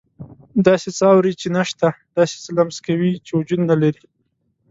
[0.67, 4.03] داسې څه اوري چې نه شته، داسې څه لمس کوي چې وجود نه لري.